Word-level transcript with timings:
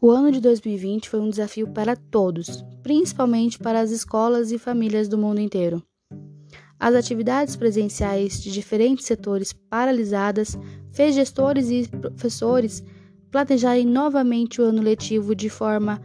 O 0.00 0.12
ano 0.12 0.30
de 0.30 0.40
2020 0.40 1.08
foi 1.08 1.18
um 1.18 1.28
desafio 1.28 1.66
para 1.66 1.96
todos, 1.96 2.64
principalmente 2.84 3.58
para 3.58 3.80
as 3.80 3.90
escolas 3.90 4.52
e 4.52 4.58
famílias 4.58 5.08
do 5.08 5.18
mundo 5.18 5.40
inteiro. 5.40 5.82
As 6.78 6.94
atividades 6.94 7.56
presenciais 7.56 8.40
de 8.40 8.52
diferentes 8.52 9.06
setores 9.06 9.52
paralisadas 9.52 10.56
fez 10.92 11.16
gestores 11.16 11.68
e 11.68 11.88
professores 11.88 12.84
planejarem 13.32 13.84
novamente 13.84 14.60
o 14.60 14.64
ano 14.64 14.80
letivo 14.80 15.34
de 15.34 15.50
forma 15.50 16.00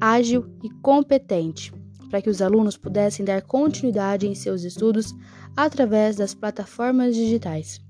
ágil 0.00 0.44
e 0.60 0.68
competente, 0.82 1.72
para 2.10 2.20
que 2.20 2.28
os 2.28 2.42
alunos 2.42 2.76
pudessem 2.76 3.24
dar 3.24 3.42
continuidade 3.42 4.26
em 4.26 4.34
seus 4.34 4.64
estudos 4.64 5.14
através 5.56 6.16
das 6.16 6.34
plataformas 6.34 7.14
digitais. 7.14 7.80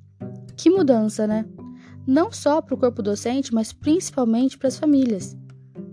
Que 0.58 0.68
mudança, 0.68 1.26
né? 1.26 1.46
Não 2.08 2.32
só 2.32 2.62
para 2.62 2.74
o 2.74 2.78
corpo 2.78 3.02
docente, 3.02 3.52
mas 3.52 3.70
principalmente 3.70 4.56
para 4.56 4.68
as 4.68 4.78
famílias. 4.78 5.36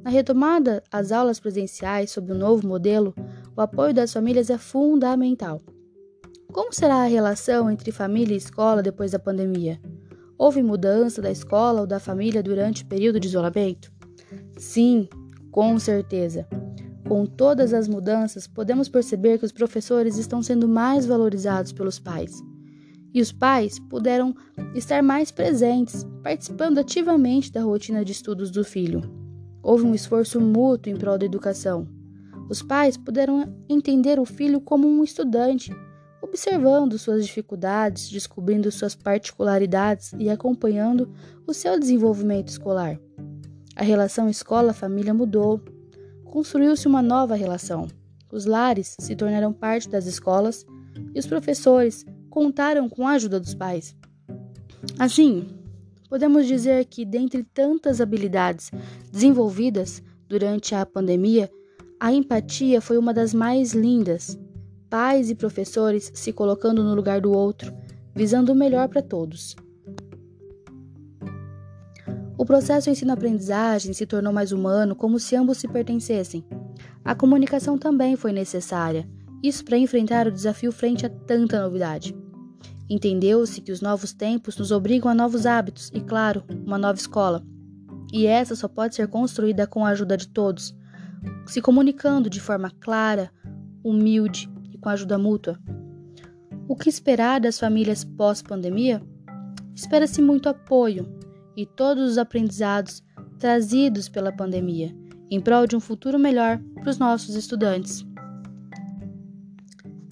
Na 0.01 0.09
retomada 0.09 0.81
às 0.89 1.11
aulas 1.11 1.41
presenciais 1.41 2.09
sob 2.11 2.31
o 2.31 2.37
novo 2.37 2.65
modelo, 2.65 3.13
o 3.53 3.59
apoio 3.59 3.93
das 3.93 4.13
famílias 4.13 4.49
é 4.49 4.57
fundamental. 4.57 5.61
Como 6.53 6.71
será 6.71 7.03
a 7.03 7.05
relação 7.05 7.69
entre 7.69 7.91
família 7.91 8.33
e 8.33 8.37
escola 8.37 8.81
depois 8.81 9.11
da 9.11 9.19
pandemia? 9.19 9.77
Houve 10.37 10.63
mudança 10.63 11.21
da 11.21 11.29
escola 11.29 11.81
ou 11.81 11.87
da 11.87 11.99
família 11.99 12.41
durante 12.41 12.83
o 12.83 12.87
período 12.87 13.19
de 13.19 13.27
isolamento? 13.27 13.91
Sim, 14.57 15.09
com 15.51 15.77
certeza. 15.77 16.47
Com 17.09 17.25
todas 17.25 17.73
as 17.73 17.89
mudanças, 17.89 18.47
podemos 18.47 18.87
perceber 18.87 19.37
que 19.37 19.45
os 19.45 19.51
professores 19.51 20.17
estão 20.17 20.41
sendo 20.41 20.65
mais 20.65 21.05
valorizados 21.05 21.73
pelos 21.73 21.99
pais. 21.99 22.41
E 23.15 23.21
os 23.21 23.31
pais 23.31 23.79
puderam 23.79 24.35
estar 24.73 25.01
mais 25.01 25.31
presentes, 25.31 26.05
participando 26.21 26.79
ativamente 26.79 27.49
da 27.49 27.61
rotina 27.61 28.03
de 28.03 28.11
estudos 28.11 28.51
do 28.51 28.61
filho. 28.61 29.01
Houve 29.63 29.85
um 29.85 29.95
esforço 29.95 30.41
mútuo 30.41 30.91
em 30.91 30.97
prol 30.97 31.17
da 31.17 31.25
educação. 31.25 31.87
Os 32.49 32.61
pais 32.61 32.97
puderam 32.97 33.55
entender 33.69 34.19
o 34.19 34.25
filho 34.25 34.59
como 34.59 34.85
um 34.85 35.01
estudante 35.01 35.73
observando 36.21 36.99
suas 36.99 37.25
dificuldades, 37.25 38.09
descobrindo 38.09 38.69
suas 38.69 38.95
particularidades 38.95 40.11
e 40.19 40.29
acompanhando 40.29 41.09
o 41.47 41.53
seu 41.53 41.79
desenvolvimento 41.79 42.49
escolar. 42.49 42.99
A 43.77 43.83
relação 43.83 44.27
escola-família 44.27 45.13
mudou. 45.13 45.61
Construiu-se 46.25 46.85
uma 46.85 47.01
nova 47.01 47.35
relação. 47.35 47.87
Os 48.29 48.45
lares 48.45 48.97
se 48.99 49.15
tornaram 49.15 49.53
parte 49.53 49.87
das 49.87 50.05
escolas 50.05 50.65
e 51.13 51.19
os 51.19 51.25
professores 51.25 52.05
contaram 52.35 52.89
com 52.89 53.07
a 53.07 53.11
ajuda 53.11 53.39
dos 53.39 53.53
pais. 53.53 53.95
Assim, 54.99 55.47
podemos 56.09 56.45
dizer 56.45 56.83
que, 56.83 57.05
dentre 57.05 57.45
tantas 57.45 58.01
habilidades 58.01 58.71
desenvolvidas 59.09 60.03
durante 60.27 60.75
a 60.75 60.85
pandemia, 60.85 61.49
a 61.97 62.11
empatia 62.11 62.81
foi 62.81 62.97
uma 62.97 63.13
das 63.13 63.33
mais 63.33 63.73
lindas 63.73 64.37
pais 64.89 65.29
e 65.29 65.35
professores 65.35 66.11
se 66.13 66.33
colocando 66.33 66.83
no 66.83 66.93
lugar 66.93 67.21
do 67.21 67.31
outro, 67.31 67.73
visando 68.13 68.51
o 68.51 68.55
melhor 68.55 68.89
para 68.89 69.01
todos. 69.01 69.55
O 72.37 72.45
processo 72.45 72.89
ensino-aprendizagem 72.89 73.93
se 73.93 74.05
tornou 74.05 74.33
mais 74.33 74.51
humano, 74.51 74.93
como 74.93 75.19
se 75.19 75.37
ambos 75.37 75.57
se 75.57 75.69
pertencessem. 75.69 76.45
A 77.03 77.15
comunicação 77.15 77.77
também 77.77 78.17
foi 78.17 78.33
necessária, 78.33 79.07
isso 79.41 79.63
para 79.63 79.77
enfrentar 79.77 80.27
o 80.27 80.31
desafio 80.31 80.71
frente 80.73 81.05
a 81.05 81.09
tanta 81.09 81.61
novidade. 81.61 82.24
Entendeu-se 82.89 83.61
que 83.61 83.71
os 83.71 83.81
novos 83.81 84.13
tempos 84.13 84.57
nos 84.57 84.71
obrigam 84.71 85.09
a 85.09 85.15
novos 85.15 85.45
hábitos 85.45 85.91
e, 85.93 85.99
claro, 85.99 86.43
uma 86.65 86.77
nova 86.77 86.97
escola. 86.97 87.43
E 88.13 88.27
essa 88.27 88.55
só 88.55 88.67
pode 88.67 88.95
ser 88.95 89.07
construída 89.07 89.65
com 89.65 89.85
a 89.85 89.89
ajuda 89.89 90.15
de 90.15 90.27
todos, 90.27 90.75
se 91.47 91.61
comunicando 91.61 92.29
de 92.29 92.39
forma 92.39 92.71
clara, 92.79 93.31
humilde 93.83 94.49
com 94.79 94.89
ajuda 94.89 95.17
mútua. 95.17 95.59
O 96.67 96.75
que 96.75 96.89
esperar 96.89 97.41
das 97.41 97.59
famílias 97.59 98.03
pós-pandemia? 98.03 99.01
Espera-se 99.73 100.21
muito 100.21 100.47
apoio 100.47 101.07
e 101.57 101.65
todos 101.65 102.11
os 102.11 102.17
aprendizados 102.17 103.03
trazidos 103.39 104.07
pela 104.07 104.31
pandemia 104.31 104.95
em 105.29 105.41
prol 105.41 105.65
de 105.65 105.75
um 105.75 105.79
futuro 105.79 106.19
melhor 106.19 106.59
para 106.75 106.89
os 106.89 106.97
nossos 106.97 107.35
estudantes. 107.35 108.05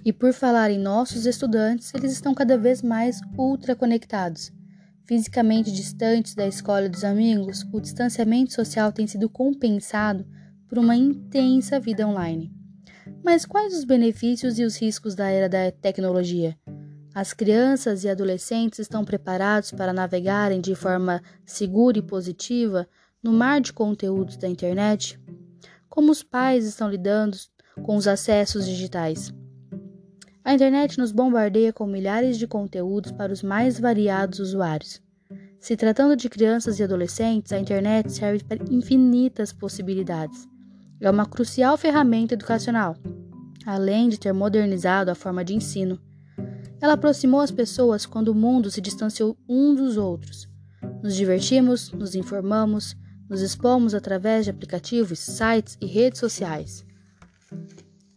E 0.06 0.12
por 0.12 0.34
falar 0.34 0.70
em 0.70 0.78
nossos 0.78 1.26
estudantes, 1.26 1.94
eles 1.94 2.12
estão 2.12 2.34
cada 2.34 2.58
vez 2.58 2.82
mais 2.82 3.22
ultra 3.38 3.76
conectados. 3.76 4.52
Fisicamente 5.06 5.72
distantes 5.72 6.36
da 6.36 6.46
escola 6.46 6.86
e 6.86 6.90
dos 6.90 7.04
amigos, 7.04 7.66
o 7.72 7.80
distanciamento 7.80 8.54
social 8.54 8.92
tem 8.92 9.08
sido 9.08 9.30
compensado 9.30 10.26
por 10.68 10.78
uma 10.78 10.96
intensa 10.96 11.80
vida 11.80 12.08
online. 12.08 12.52
Mas 13.24 13.46
quais 13.46 13.78
os 13.78 13.86
benefícios 13.86 14.60
e 14.60 14.64
os 14.64 14.76
riscos 14.76 15.16
da 15.16 15.30
era 15.30 15.48
da 15.48 15.72
tecnologia? 15.72 16.58
As 17.16 17.32
crianças 17.32 18.04
e 18.04 18.10
adolescentes 18.10 18.80
estão 18.80 19.06
preparados 19.06 19.72
para 19.72 19.94
navegarem 19.94 20.60
de 20.60 20.74
forma 20.74 21.22
segura 21.46 22.00
e 22.00 22.02
positiva 22.02 22.88
no 23.22 23.32
mar 23.32 23.62
de 23.62 23.72
conteúdos 23.72 24.36
da 24.36 24.48
internet? 24.48 25.20
Como 25.88 26.12
os 26.12 26.24
pais 26.24 26.66
estão 26.66 26.90
lidando 26.90 27.38
com 27.84 27.96
os 27.96 28.08
acessos 28.08 28.66
digitais? 28.66 29.32
A 30.44 30.54
internet 30.54 30.98
nos 30.98 31.12
bombardeia 31.12 31.72
com 31.72 31.86
milhares 31.86 32.38
de 32.38 32.48
conteúdos 32.48 33.12
para 33.12 33.32
os 33.32 33.42
mais 33.42 33.80
variados 33.80 34.40
usuários. 34.40 35.02
Se 35.60 35.78
tratando 35.78 36.16
de 36.16 36.30
crianças 36.30 36.80
e 36.80 36.84
adolescentes, 36.84 37.54
a 37.54 37.60
internet 37.60 38.12
serve 38.12 38.44
para 38.44 38.64
infinitas 38.70 39.54
possibilidades. 39.54 40.48
É 41.00 41.10
uma 41.10 41.26
crucial 41.26 41.78
ferramenta 41.78 42.34
educacional 42.34 42.96
além 43.66 44.10
de 44.10 44.20
ter 44.20 44.34
modernizado 44.34 45.12
a 45.12 45.16
forma 45.16 45.44
de 45.44 45.56
ensino. 45.56 46.00
Ela 46.82 46.94
aproximou 46.94 47.40
as 47.40 47.52
pessoas 47.52 48.06
quando 48.06 48.30
o 48.30 48.36
mundo 48.36 48.70
se 48.70 48.82
distanciou 48.82 49.38
uns 49.48 49.78
dos 49.78 49.98
outros. 49.98 50.50
Nos 51.02 51.16
divertimos, 51.16 51.92
nos 51.92 52.14
informamos, 52.14 52.96
nos 53.30 53.42
expomos 53.42 53.94
através 53.94 54.46
de 54.46 54.52
aplicativos, 54.52 55.20
sites 55.20 55.78
e 55.80 55.86
redes 55.86 56.20
sociais. 56.20 56.86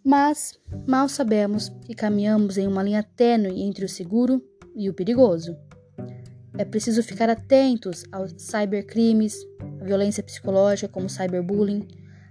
Mas 0.06 0.56
mal 0.86 1.08
sabemos 1.08 1.68
que 1.84 1.92
caminhamos 1.92 2.56
em 2.56 2.68
uma 2.68 2.80
linha 2.80 3.02
tênue 3.02 3.60
entre 3.60 3.84
o 3.84 3.88
seguro 3.88 4.40
e 4.72 4.88
o 4.88 4.94
perigoso. 4.94 5.56
É 6.56 6.64
preciso 6.64 7.02
ficar 7.02 7.28
atentos 7.28 8.04
aos 8.12 8.32
cybercrimes, 8.38 9.36
à 9.80 9.84
violência 9.84 10.22
psicológica 10.22 10.86
como 10.86 11.08
cyberbullying, 11.10 11.88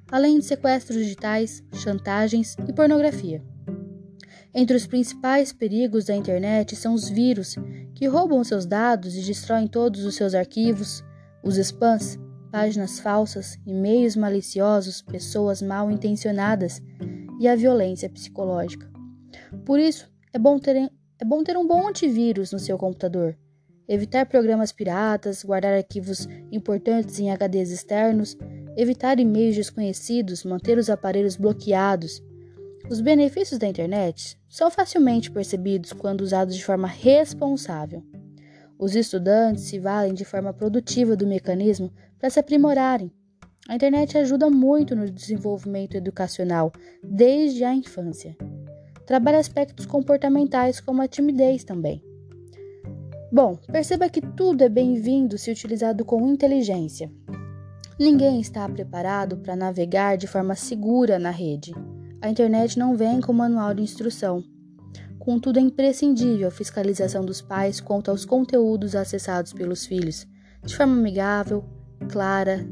além 0.09 0.39
de 0.39 0.45
sequestros 0.45 0.99
digitais, 0.99 1.61
chantagens 1.73 2.55
e 2.65 2.71
pornografia. 2.71 3.43
Entre 4.53 4.77
os 4.77 4.87
principais 4.87 5.51
perigos 5.51 6.05
da 6.05 6.15
internet 6.15 6.77
são 6.77 6.93
os 6.93 7.09
vírus, 7.09 7.57
que 7.93 8.07
roubam 8.07 8.41
seus 8.45 8.65
dados 8.65 9.17
e 9.17 9.21
destroem 9.21 9.67
todos 9.67 10.05
os 10.05 10.15
seus 10.15 10.33
arquivos, 10.33 11.03
os 11.43 11.57
spams, 11.57 12.17
páginas 12.49 13.01
falsas, 13.01 13.59
e-mails 13.67 14.15
maliciosos, 14.15 15.01
pessoas 15.01 15.61
mal 15.61 15.91
intencionadas 15.91 16.81
e 17.39 17.47
a 17.47 17.55
violência 17.55 18.09
psicológica. 18.09 18.89
Por 19.65 19.79
isso, 19.79 20.11
é 20.33 20.39
bom 20.39 20.59
ter, 20.59 20.75
é 21.19 21.25
bom 21.25 21.43
ter 21.43 21.57
um 21.57 21.67
bom 21.67 21.87
antivírus 21.87 22.51
no 22.51 22.59
seu 22.59 22.77
computador. 22.77 23.37
Evitar 23.87 24.25
programas 24.25 24.71
piratas, 24.71 25.43
guardar 25.43 25.73
arquivos 25.73 26.27
importantes 26.51 27.19
em 27.19 27.29
HDs 27.29 27.71
externos 27.71 28.37
evitar 28.75 29.19
e-mails 29.19 29.55
desconhecidos, 29.55 30.43
manter 30.43 30.77
os 30.77 30.89
aparelhos 30.89 31.37
bloqueados. 31.37 32.21
Os 32.89 33.01
benefícios 33.01 33.57
da 33.57 33.67
internet 33.67 34.37
são 34.49 34.69
facilmente 34.69 35.31
percebidos 35.31 35.93
quando 35.93 36.21
usados 36.21 36.55
de 36.55 36.63
forma 36.63 36.87
responsável. 36.87 38.03
Os 38.77 38.95
estudantes 38.95 39.63
se 39.63 39.79
valem 39.79 40.13
de 40.13 40.25
forma 40.25 40.53
produtiva 40.53 41.15
do 41.15 41.25
mecanismo 41.25 41.91
para 42.19 42.29
se 42.29 42.39
aprimorarem. 42.39 43.11
A 43.67 43.73
internet 43.73 44.15
ajuda 44.15 44.47
muito 44.47 44.95
no 44.95 45.09
desenvolvimento 45.09 45.95
educacional 45.95 46.71
desde 47.03 47.63
a 47.63 47.73
infância. 47.73 48.37
Trabalha 49.07 49.39
aspectos 49.39 49.87
comportamentais 49.87 50.79
como 50.79 51.01
a 51.01 51.07
timidez 51.07 51.63
também. 51.63 52.03
Bom, 53.31 53.55
perceba 53.71 54.07
que 54.07 54.21
tudo 54.21 54.63
é 54.63 54.69
bem-vindo 54.69 55.35
se 55.37 55.49
utilizado 55.49 56.05
com 56.05 56.27
inteligência. 56.27 57.11
Ninguém 57.99 58.39
está 58.39 58.69
preparado 58.69 59.37
para 59.37 59.55
navegar 59.55 60.15
de 60.15 60.27
forma 60.27 60.53
segura 60.53 61.17
na 61.17 61.31
rede. 61.31 61.73
A 62.21 62.29
internet 62.29 62.77
não 62.77 62.95
vem 62.95 63.19
com 63.19 63.33
manual 63.33 63.73
de 63.73 63.81
instrução. 63.81 64.43
Contudo, 65.17 65.57
é 65.57 65.61
imprescindível 65.61 66.49
a 66.49 66.51
fiscalização 66.51 67.25
dos 67.25 67.41
pais 67.41 67.81
quanto 67.81 68.11
aos 68.11 68.25
conteúdos 68.25 68.95
acessados 68.95 69.53
pelos 69.53 69.87
filhos, 69.87 70.27
de 70.63 70.77
forma 70.77 70.93
amigável, 70.93 71.65
clara 72.07 72.63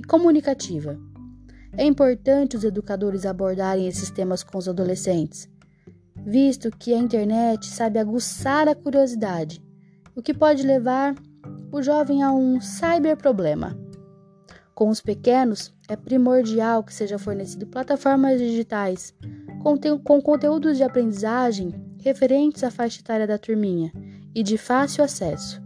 e 0.00 0.02
comunicativa. 0.02 0.98
É 1.76 1.84
importante 1.84 2.56
os 2.56 2.64
educadores 2.64 3.26
abordarem 3.26 3.86
esses 3.86 4.10
temas 4.10 4.42
com 4.42 4.56
os 4.56 4.66
adolescentes, 4.66 5.46
visto 6.24 6.70
que 6.70 6.94
a 6.94 6.98
internet 6.98 7.66
sabe 7.66 7.98
aguçar 7.98 8.66
a 8.66 8.74
curiosidade, 8.74 9.62
o 10.16 10.22
que 10.22 10.32
pode 10.32 10.62
levar 10.62 11.14
o 11.70 11.82
jovem 11.82 12.22
a 12.22 12.32
um 12.32 12.60
cyberproblema. 12.60 13.78
Com 14.74 14.88
os 14.88 15.02
pequenos, 15.02 15.72
é 15.86 15.94
primordial 15.96 16.82
que 16.82 16.94
seja 16.94 17.18
fornecido 17.18 17.66
plataformas 17.66 18.40
digitais 18.40 19.14
com, 19.62 20.22
conteúdos 20.22 20.78
de 20.78 20.82
aprendizagem 20.82 21.74
referentes 21.98 22.64
à 22.64 22.70
faixa 22.70 23.00
etária 23.00 23.26
da 23.26 23.36
turminha 23.36 23.92
e 24.34 24.42
de 24.42 24.56
fácil 24.56 25.04
acesso. 25.04 25.60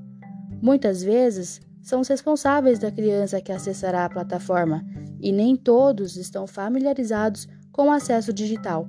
Muitas 0.60 1.04
vezes, 1.04 1.60
são 1.84 2.00
os 2.00 2.08
responsáveis 2.08 2.78
da 2.78 2.90
criança 2.90 3.42
que 3.42 3.52
acessará 3.52 4.06
a 4.06 4.10
plataforma 4.10 4.82
e 5.20 5.30
nem 5.30 5.54
todos 5.54 6.16
estão 6.16 6.46
familiarizados 6.46 7.46
com 7.70 7.88
o 7.88 7.90
acesso 7.90 8.32
digital, 8.32 8.88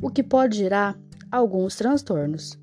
o 0.00 0.08
que 0.08 0.22
pode 0.22 0.56
gerar 0.56 0.96
alguns 1.30 1.74
transtornos. 1.74 2.56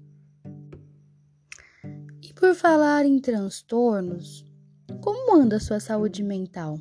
E 2.21 2.33
por 2.33 2.55
falar 2.55 3.05
em 3.05 3.19
transtornos, 3.19 4.45
como 5.01 5.35
anda 5.35 5.59
sua 5.59 5.81
saúde 5.81 6.23
mental? 6.23 6.79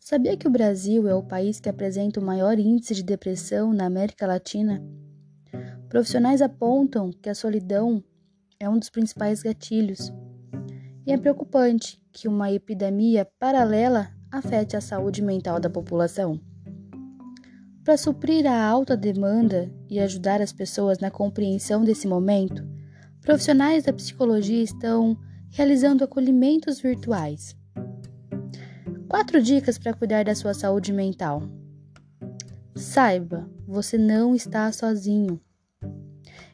Sabia 0.00 0.36
que 0.36 0.48
o 0.48 0.50
Brasil 0.50 1.06
é 1.06 1.14
o 1.14 1.22
país 1.22 1.60
que 1.60 1.68
apresenta 1.68 2.18
o 2.18 2.24
maior 2.24 2.58
índice 2.58 2.94
de 2.94 3.02
depressão 3.02 3.72
na 3.74 3.84
América 3.84 4.26
Latina? 4.26 4.82
Profissionais 5.90 6.40
apontam 6.40 7.10
que 7.10 7.28
a 7.28 7.34
solidão 7.34 8.02
é 8.58 8.68
um 8.68 8.78
dos 8.78 8.88
principais 8.88 9.42
gatilhos. 9.42 10.10
E 11.06 11.12
é 11.12 11.16
preocupante 11.16 12.00
que 12.12 12.28
uma 12.28 12.52
epidemia 12.52 13.26
paralela 13.38 14.10
afete 14.30 14.76
a 14.76 14.80
saúde 14.80 15.22
mental 15.22 15.58
da 15.58 15.70
população. 15.70 16.40
Para 17.84 17.96
suprir 17.96 18.46
a 18.46 18.64
alta 18.64 18.96
demanda 18.96 19.72
e 19.88 19.98
ajudar 19.98 20.40
as 20.40 20.52
pessoas 20.52 20.98
na 20.98 21.10
compreensão 21.10 21.82
desse 21.82 22.06
momento, 22.06 22.64
profissionais 23.20 23.84
da 23.84 23.92
psicologia 23.92 24.62
estão 24.62 25.16
realizando 25.50 26.04
acolhimentos 26.04 26.80
virtuais. 26.80 27.56
Quatro 29.08 29.42
dicas 29.42 29.78
para 29.78 29.94
cuidar 29.94 30.24
da 30.24 30.34
sua 30.34 30.54
saúde 30.54 30.92
mental. 30.92 31.42
Saiba, 32.76 33.50
você 33.66 33.98
não 33.98 34.34
está 34.34 34.70
sozinho. 34.70 35.40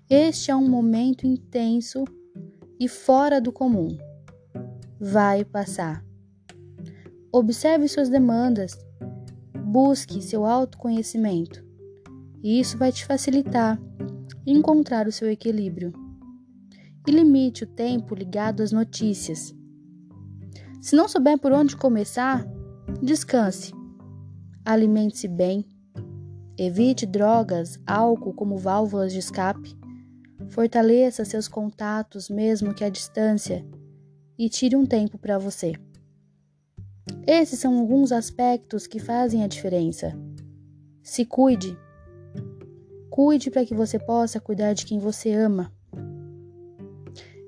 Este 0.08 0.50
é 0.50 0.56
um 0.56 0.68
momento 0.68 1.26
intenso 1.26 2.04
e 2.80 2.88
fora 2.88 3.40
do 3.40 3.52
comum. 3.52 3.98
Vai 5.00 5.44
passar. 5.44 6.04
Observe 7.32 7.88
suas 7.88 8.08
demandas. 8.08 8.72
Busque 9.64 10.22
seu 10.22 10.46
autoconhecimento. 10.46 11.64
E 12.42 12.60
isso 12.60 12.78
vai 12.78 12.92
te 12.92 13.04
facilitar 13.04 13.80
encontrar 14.46 15.08
o 15.08 15.12
seu 15.12 15.30
equilíbrio. 15.30 15.92
E 17.06 17.10
limite 17.10 17.64
o 17.64 17.66
tempo 17.66 18.14
ligado 18.14 18.62
às 18.62 18.70
notícias 18.70 19.56
se 20.86 20.94
não 20.94 21.08
souber 21.08 21.36
por 21.36 21.50
onde 21.50 21.76
começar, 21.76 22.46
descanse. 23.02 23.72
Alimente-se 24.64 25.26
bem. 25.26 25.66
Evite 26.56 27.04
drogas, 27.04 27.76
álcool 27.84 28.32
como 28.32 28.56
válvulas 28.56 29.12
de 29.12 29.18
escape. 29.18 29.76
Fortaleça 30.50 31.24
seus 31.24 31.48
contatos, 31.48 32.30
mesmo 32.30 32.72
que 32.72 32.84
à 32.84 32.88
distância, 32.88 33.66
e 34.38 34.48
tire 34.48 34.76
um 34.76 34.86
tempo 34.86 35.18
para 35.18 35.38
você. 35.38 35.74
Esses 37.26 37.58
são 37.58 37.78
alguns 37.78 38.12
aspectos 38.12 38.86
que 38.86 38.98
fazem 38.98 39.42
a 39.42 39.46
diferença. 39.46 40.16
Se 41.02 41.24
cuide. 41.24 41.76
Cuide 43.10 43.50
para 43.50 43.64
que 43.64 43.74
você 43.74 43.98
possa 43.98 44.40
cuidar 44.40 44.72
de 44.72 44.84
quem 44.84 44.98
você 44.98 45.32
ama. 45.32 45.72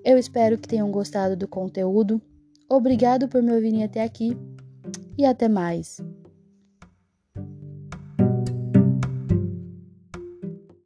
Eu 0.05 0.17
espero 0.17 0.57
que 0.57 0.69
tenham 0.69 0.91
gostado 0.91 1.37
do 1.37 1.47
conteúdo. 1.47 2.21
Obrigado 2.69 3.29
por 3.29 3.43
me 3.43 3.53
ouvirem 3.53 3.85
até 3.85 4.03
aqui 4.03 4.37
e 5.17 5.25
até 5.25 5.49
mais. 5.49 6.01